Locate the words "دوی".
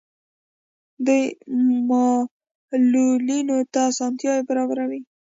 1.05-1.23